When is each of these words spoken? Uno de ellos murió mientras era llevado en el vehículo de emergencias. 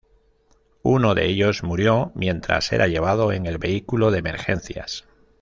Uno 0.81 1.13
de 1.13 1.27
ellos 1.29 1.61
murió 1.61 2.11
mientras 2.15 2.73
era 2.73 2.87
llevado 2.87 3.31
en 3.33 3.45
el 3.45 3.59
vehículo 3.59 4.09
de 4.09 4.17
emergencias. 4.17 5.05